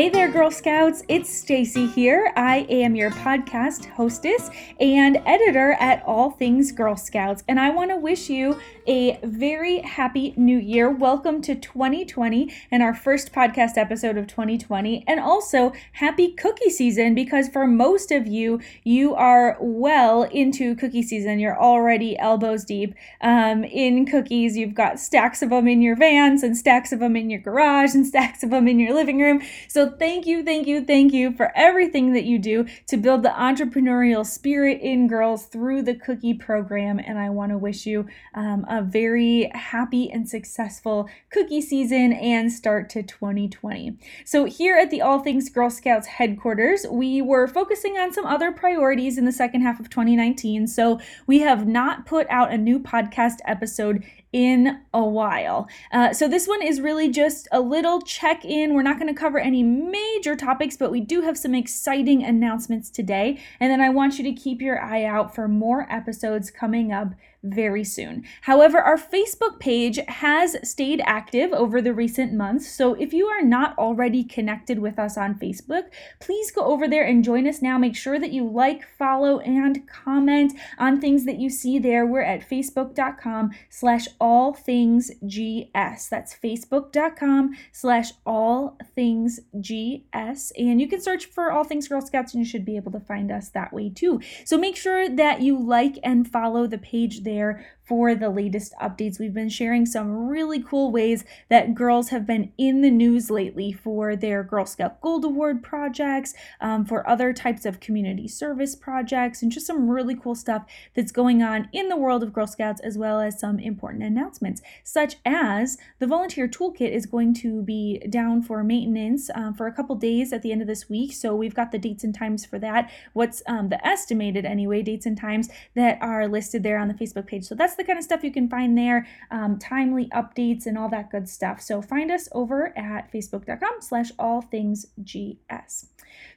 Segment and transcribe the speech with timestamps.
[0.00, 1.02] Hey there, Girl Scouts.
[1.08, 2.32] It's Stacy here.
[2.34, 4.48] I am your podcast hostess
[4.80, 9.80] and editor at All Things Girl Scouts, and I want to wish you a very
[9.80, 10.88] happy new year.
[10.88, 17.14] Welcome to 2020 and our first podcast episode of 2020, and also happy cookie season
[17.14, 21.38] because for most of you, you are well into cookie season.
[21.38, 24.56] You're already elbows deep um, in cookies.
[24.56, 27.94] You've got stacks of them in your vans and stacks of them in your garage
[27.94, 29.42] and stacks of them in your living room.
[29.68, 33.30] So thank you, thank you, thank you for everything that you do to build the
[33.30, 36.98] entrepreneurial spirit in girls through the cookie program.
[36.98, 42.52] And I want to wish you um, a very happy and successful cookie season and
[42.52, 43.96] start to 2020.
[44.24, 48.52] So here at the All Things Girl Scouts headquarters, we were focusing on some other
[48.52, 50.66] priorities in the second half of 2019.
[50.66, 55.68] So we have not put out a new podcast episode in a while.
[55.92, 58.74] Uh, so, this one is really just a little check in.
[58.74, 62.90] We're not going to cover any major topics, but we do have some exciting announcements
[62.90, 63.40] today.
[63.58, 67.14] And then I want you to keep your eye out for more episodes coming up
[67.42, 68.24] very soon.
[68.42, 72.70] However, our Facebook page has stayed active over the recent months.
[72.70, 75.84] So if you are not already connected with us on Facebook,
[76.20, 77.78] please go over there and join us now.
[77.78, 82.04] Make sure that you like, follow, and comment on things that you see there.
[82.04, 86.08] We're at facebook.com slash all things GS.
[86.08, 90.52] That's facebook.com slash all things GS.
[90.58, 93.00] And you can search for all things Girl Scouts and you should be able to
[93.00, 94.20] find us that way too.
[94.44, 98.72] So make sure that you like and follow the page there there for the latest
[98.80, 99.18] updates.
[99.18, 103.72] We've been sharing some really cool ways that girls have been in the news lately
[103.72, 109.42] for their Girl Scout Gold Award projects, um, for other types of community service projects,
[109.42, 112.80] and just some really cool stuff that's going on in the world of Girl Scouts,
[112.82, 117.98] as well as some important announcements, such as the volunteer toolkit is going to be
[118.08, 121.12] down for maintenance um, for a couple days at the end of this week.
[121.12, 122.88] So we've got the dates and times for that.
[123.14, 127.26] What's um, the estimated, anyway, dates and times that are listed there on the Facebook
[127.26, 127.46] page.
[127.46, 130.88] So that's the kind of stuff you can find there, um, timely updates and all
[130.90, 131.60] that good stuff.
[131.60, 135.86] So find us over at facebook.com slash all things GS.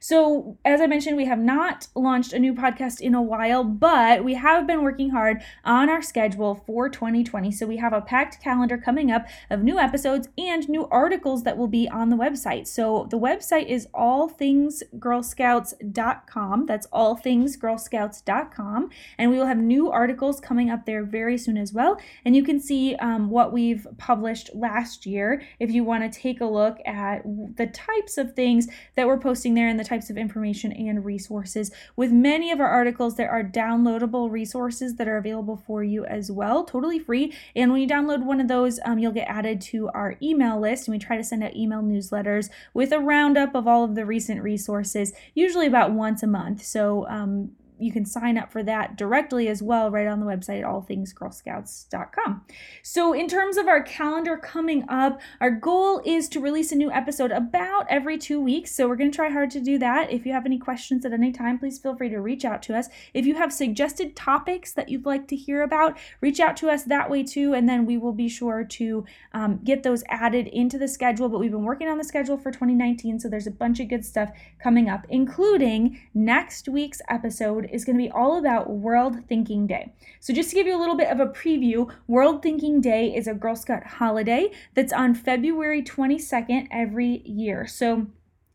[0.00, 4.24] So, as I mentioned, we have not launched a new podcast in a while, but
[4.24, 7.52] we have been working hard on our schedule for 2020.
[7.52, 11.56] So, we have a packed calendar coming up of new episodes and new articles that
[11.56, 12.66] will be on the website.
[12.66, 16.66] So, the website is allthingsgirlscouts.com.
[16.66, 18.90] That's allthingsgirlscouts.com.
[19.18, 22.00] And we will have new articles coming up there very soon as well.
[22.24, 26.40] And you can see um, what we've published last year if you want to take
[26.40, 30.16] a look at the types of things that we're posting there and the types of
[30.16, 31.70] information and resources.
[31.96, 36.30] With many of our articles, there are downloadable resources that are available for you as
[36.30, 37.32] well, totally free.
[37.54, 40.88] And when you download one of those, um, you'll get added to our email list.
[40.88, 44.06] And we try to send out email newsletters with a roundup of all of the
[44.06, 46.62] recent resources, usually about once a month.
[46.64, 50.62] So, um, you can sign up for that directly as well right on the website
[50.62, 52.44] allthingsgirlscouts.com.
[52.82, 56.90] So in terms of our calendar coming up, our goal is to release a new
[56.90, 58.74] episode about every 2 weeks.
[58.74, 60.12] So we're going to try hard to do that.
[60.12, 62.76] If you have any questions at any time, please feel free to reach out to
[62.76, 62.88] us.
[63.12, 66.84] If you have suggested topics that you'd like to hear about, reach out to us
[66.84, 70.78] that way too and then we will be sure to um, get those added into
[70.78, 73.80] the schedule, but we've been working on the schedule for 2019, so there's a bunch
[73.80, 74.30] of good stuff
[74.62, 79.66] coming up, including next week's episode episode is going to be all about World Thinking
[79.66, 79.92] Day.
[80.20, 83.26] So, just to give you a little bit of a preview, World Thinking Day is
[83.26, 87.66] a Girl Scout holiday that's on February 22nd every year.
[87.66, 88.06] So,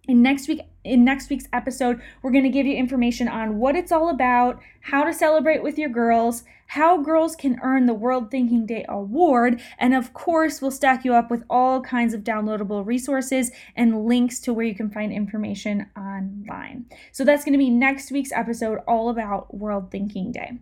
[0.09, 3.75] in next week in next week's episode, we're going to give you information on what
[3.75, 8.31] it's all about, how to celebrate with your girls, how girls can earn the World
[8.31, 12.85] Thinking Day award, and of course, we'll stack you up with all kinds of downloadable
[12.85, 16.85] resources and links to where you can find information online.
[17.11, 20.59] So that's going to be next week's episode all about World Thinking Day.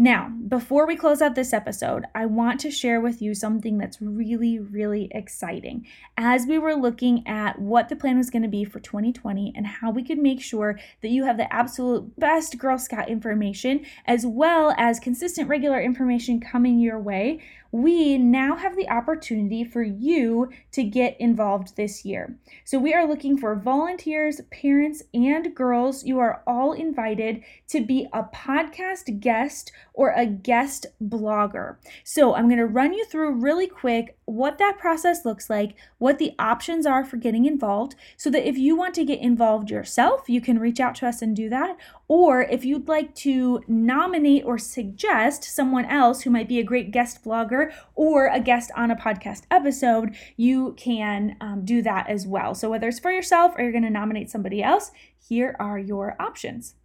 [0.00, 4.00] Now, before we close out this episode, I want to share with you something that's
[4.00, 5.88] really, really exciting.
[6.16, 9.66] As we were looking at what the plan was going to be for 2020 and
[9.66, 14.24] how we could make sure that you have the absolute best Girl Scout information, as
[14.24, 17.40] well as consistent, regular information coming your way,
[17.70, 22.38] we now have the opportunity for you to get involved this year.
[22.64, 26.04] So, we are looking for volunteers, parents, and girls.
[26.04, 31.74] You are all invited to be a podcast guest or a guest blogger.
[32.04, 36.18] So I'm going to run you through really quick what that process looks like, what
[36.18, 40.28] the options are for getting involved, so that if you want to get involved yourself,
[40.28, 41.76] you can reach out to us and do that.
[42.06, 46.92] Or if you'd like to nominate or suggest someone else who might be a great
[46.92, 52.24] guest blogger or a guest on a podcast episode, you can um, do that as
[52.24, 52.54] well.
[52.54, 56.14] So whether it's for yourself or you're going to nominate somebody else, here are your
[56.20, 56.76] options.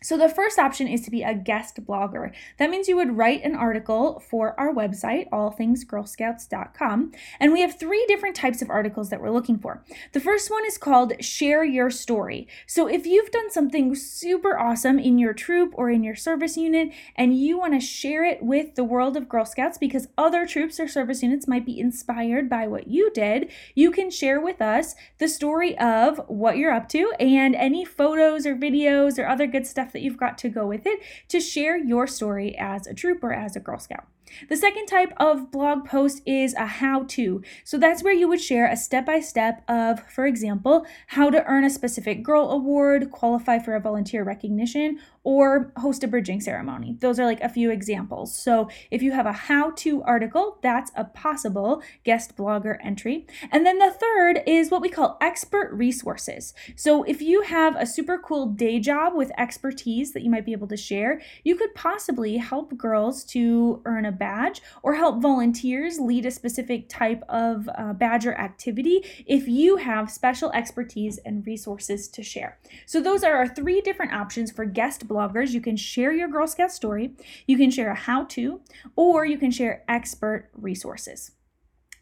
[0.00, 2.32] So, the first option is to be a guest blogger.
[2.58, 7.12] That means you would write an article for our website, allthingsgirlscouts.com.
[7.40, 9.82] And we have three different types of articles that we're looking for.
[10.12, 12.46] The first one is called Share Your Story.
[12.64, 16.90] So, if you've done something super awesome in your troop or in your service unit
[17.16, 20.78] and you want to share it with the world of Girl Scouts because other troops
[20.78, 24.94] or service units might be inspired by what you did, you can share with us
[25.18, 29.66] the story of what you're up to and any photos or videos or other good
[29.66, 33.22] stuff that you've got to go with it to share your story as a troop
[33.22, 34.06] or as a Girl Scout.
[34.48, 37.42] The second type of blog post is a how to.
[37.64, 41.44] So that's where you would share a step by step of, for example, how to
[41.44, 46.96] earn a specific girl award, qualify for a volunteer recognition, or host a bridging ceremony.
[47.00, 48.34] Those are like a few examples.
[48.34, 53.26] So if you have a how to article, that's a possible guest blogger entry.
[53.52, 56.54] And then the third is what we call expert resources.
[56.76, 60.52] So if you have a super cool day job with expertise that you might be
[60.52, 65.98] able to share, you could possibly help girls to earn a badge or help volunteers
[66.00, 71.46] lead a specific type of uh, badge or activity if you have special expertise and
[71.46, 72.58] resources to share.
[72.86, 76.28] So those are our three different options for guest bloggers bloggers, you can share your
[76.28, 77.12] Girl Scout story,
[77.46, 78.60] you can share a how to,
[78.96, 81.32] or you can share expert resources.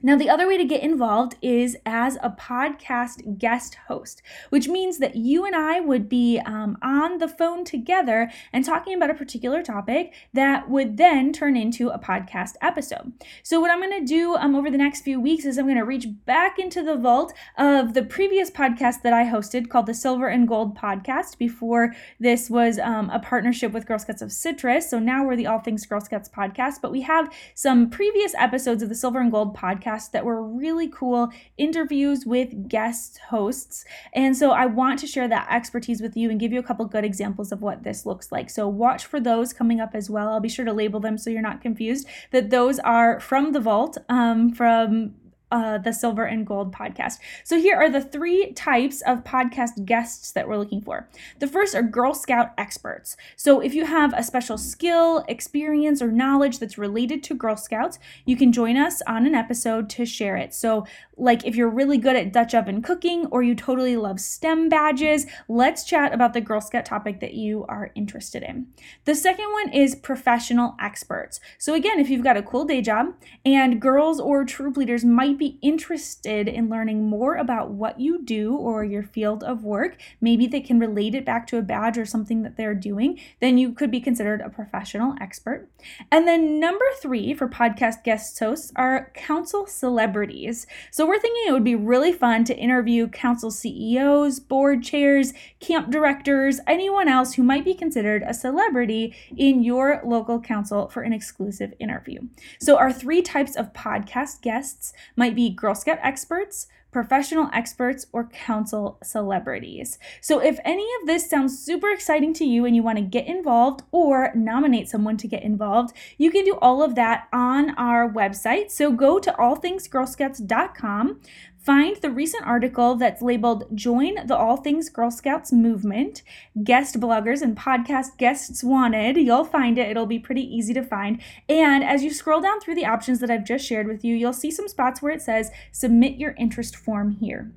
[0.02, 4.20] Now, the other way to get involved is as a podcast guest host,
[4.50, 8.94] which means that you and I would be um, on the phone together and talking
[8.94, 13.14] about a particular topic that would then turn into a podcast episode.
[13.42, 15.76] So, what I'm going to do um, over the next few weeks is I'm going
[15.76, 19.94] to reach back into the vault of the previous podcast that I hosted called the
[19.94, 24.90] Silver and Gold Podcast before this was um, a partnership with Girl Scouts of Citrus.
[24.90, 28.82] So, now we're the All Things Girl Scouts podcast, but we have some previous episodes
[28.82, 33.84] of the Silver and Gold podcast podcast that were really cool interviews with guest hosts.
[34.12, 36.84] And so I want to share that expertise with you and give you a couple
[36.86, 38.50] good examples of what this looks like.
[38.50, 40.28] So watch for those coming up as well.
[40.28, 43.60] I'll be sure to label them so you're not confused that those are from the
[43.60, 45.14] vault, um, from
[45.56, 47.14] uh, the Silver and Gold podcast.
[47.42, 51.08] So, here are the three types of podcast guests that we're looking for.
[51.38, 53.16] The first are Girl Scout experts.
[53.36, 57.98] So, if you have a special skill, experience, or knowledge that's related to Girl Scouts,
[58.26, 60.52] you can join us on an episode to share it.
[60.52, 60.84] So,
[61.16, 65.24] like if you're really good at Dutch oven cooking or you totally love STEM badges,
[65.48, 68.66] let's chat about the Girl Scout topic that you are interested in.
[69.06, 71.40] The second one is professional experts.
[71.56, 73.14] So, again, if you've got a cool day job
[73.44, 78.56] and girls or troop leaders might be interested in learning more about what you do
[78.56, 82.06] or your field of work, maybe they can relate it back to a badge or
[82.06, 85.68] something that they're doing, then you could be considered a professional expert.
[86.10, 90.66] And then number three for podcast guest hosts are council celebrities.
[90.90, 95.90] So, we're thinking it would be really fun to interview council CEOs, board chairs, camp
[95.90, 101.12] directors, anyone else who might be considered a celebrity in your local council for an
[101.12, 102.20] exclusive interview.
[102.60, 104.92] So, our three types of podcast guests
[105.26, 109.98] might be Girl Scout experts, professional experts, or council celebrities.
[110.20, 113.26] So, if any of this sounds super exciting to you and you want to get
[113.26, 118.08] involved or nominate someone to get involved, you can do all of that on our
[118.08, 118.70] website.
[118.70, 121.20] So, go to allthingsgirlscouts.com,
[121.66, 126.22] Find the recent article that's labeled Join the All Things Girl Scouts Movement,
[126.62, 129.16] Guest Bloggers and Podcast Guests Wanted.
[129.16, 131.20] You'll find it, it'll be pretty easy to find.
[131.48, 134.32] And as you scroll down through the options that I've just shared with you, you'll
[134.32, 137.50] see some spots where it says Submit Your Interest Form here.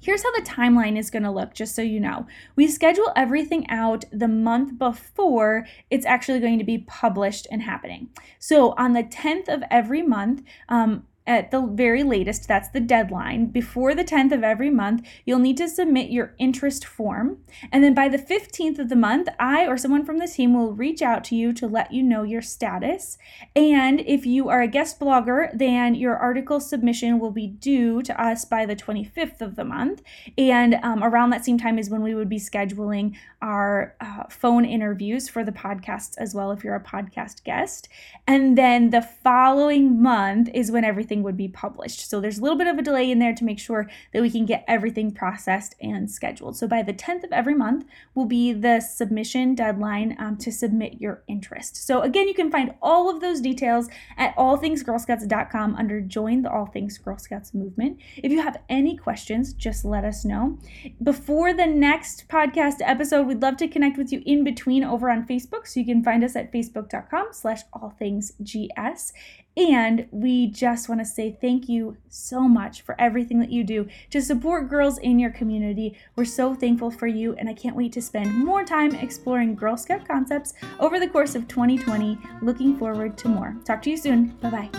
[0.00, 2.26] Here's how the timeline is going to look, just so you know.
[2.56, 8.08] We schedule everything out the month before it's actually going to be published and happening.
[8.38, 13.46] So on the 10th of every month, um, at the very latest, that's the deadline,
[13.46, 17.38] before the 10th of every month, you'll need to submit your interest form.
[17.70, 20.72] And then by the 15th of the month, I or someone from the team will
[20.72, 23.18] reach out to you to let you know your status.
[23.54, 28.20] And if you are a guest blogger, then your article submission will be due to
[28.20, 30.02] us by the 25th of the month.
[30.36, 34.64] And um, around that same time is when we would be scheduling our uh, phone
[34.64, 37.88] interviews for the podcasts as well, if you're a podcast guest.
[38.26, 42.08] And then the following month is when everything everything would be published.
[42.08, 44.30] So there's a little bit of a delay in there to make sure that we
[44.30, 46.56] can get everything processed and scheduled.
[46.56, 51.00] So by the 10th of every month will be the submission deadline um, to submit
[51.00, 51.76] your interest.
[51.76, 56.66] So again, you can find all of those details at allthingsgirlscouts.com under Join the All
[56.66, 57.98] Things Girl Scouts movement.
[58.16, 60.58] If you have any questions, just let us know.
[61.02, 65.26] Before the next podcast episode, we'd love to connect with you in between over on
[65.26, 65.66] Facebook.
[65.66, 69.12] So you can find us at facebook.com slash allthingsgs.
[69.56, 73.86] And we just want to say thank you so much for everything that you do
[74.10, 75.96] to support girls in your community.
[76.16, 79.76] We're so thankful for you, and I can't wait to spend more time exploring Girl
[79.76, 82.18] Scout concepts over the course of 2020.
[82.40, 83.56] Looking forward to more.
[83.64, 84.28] Talk to you soon.
[84.40, 84.70] Bye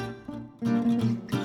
[0.63, 1.42] bye.